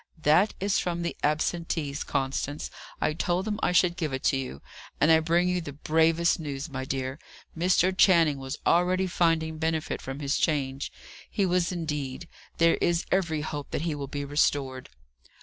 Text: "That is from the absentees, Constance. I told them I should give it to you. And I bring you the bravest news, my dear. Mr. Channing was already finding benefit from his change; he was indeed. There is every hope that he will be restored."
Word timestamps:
"That 0.23 0.55
is 0.59 0.79
from 0.79 1.03
the 1.03 1.15
absentees, 1.21 2.03
Constance. 2.03 2.71
I 2.99 3.13
told 3.13 3.45
them 3.45 3.59
I 3.61 3.71
should 3.71 3.95
give 3.95 4.13
it 4.13 4.23
to 4.23 4.35
you. 4.35 4.63
And 4.99 5.11
I 5.11 5.19
bring 5.19 5.47
you 5.47 5.61
the 5.61 5.73
bravest 5.73 6.39
news, 6.39 6.71
my 6.71 6.85
dear. 6.85 7.19
Mr. 7.55 7.95
Channing 7.95 8.39
was 8.39 8.57
already 8.65 9.05
finding 9.05 9.59
benefit 9.59 10.01
from 10.01 10.19
his 10.19 10.39
change; 10.39 10.91
he 11.29 11.45
was 11.45 11.71
indeed. 11.71 12.27
There 12.57 12.77
is 12.81 13.05
every 13.11 13.41
hope 13.41 13.69
that 13.69 13.83
he 13.83 13.93
will 13.93 14.07
be 14.07 14.25
restored." 14.25 14.89